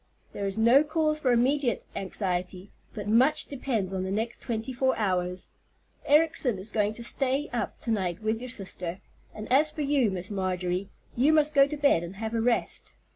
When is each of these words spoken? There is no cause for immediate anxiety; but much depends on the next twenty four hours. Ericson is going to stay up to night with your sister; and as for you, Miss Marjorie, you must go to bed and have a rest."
There 0.33 0.47
is 0.47 0.57
no 0.57 0.83
cause 0.83 1.19
for 1.19 1.31
immediate 1.31 1.85
anxiety; 1.95 2.71
but 2.95 3.07
much 3.07 3.45
depends 3.45 3.93
on 3.93 4.01
the 4.01 4.09
next 4.09 4.41
twenty 4.41 4.73
four 4.73 4.97
hours. 4.97 5.51
Ericson 6.07 6.57
is 6.57 6.71
going 6.71 6.95
to 6.95 7.03
stay 7.03 7.49
up 7.53 7.79
to 7.81 7.91
night 7.91 8.19
with 8.19 8.39
your 8.39 8.49
sister; 8.49 8.99
and 9.31 9.47
as 9.53 9.69
for 9.69 9.81
you, 9.83 10.09
Miss 10.09 10.31
Marjorie, 10.31 10.89
you 11.15 11.31
must 11.31 11.53
go 11.53 11.67
to 11.67 11.77
bed 11.77 12.01
and 12.01 12.15
have 12.15 12.33
a 12.33 12.41
rest." 12.41 12.95